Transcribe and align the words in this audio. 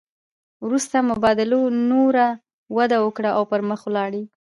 وروسته 0.65 0.97
مبادلو 1.11 1.61
نوره 1.91 2.27
وده 2.77 2.97
وکړه 3.05 3.29
او 3.37 3.43
پرمخ 3.51 3.81
ولاړې 3.85 4.23